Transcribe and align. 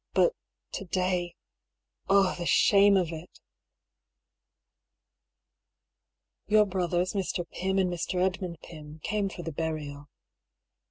But— 0.15 0.33
to 0.77 0.85
day— 0.85 1.35
the 2.09 2.47
shame 2.47 2.97
of 2.97 3.11
it! 3.11 3.39
Your 6.47 6.65
brothers, 6.65 7.13
Mr. 7.13 7.47
Pym 7.47 7.77
and 7.77 7.91
Mr. 7.93 8.19
Edmund 8.19 8.61
Pym, 8.63 8.97
came 9.03 9.29
for 9.29 9.43
the 9.43 9.51
burial. 9.51 10.09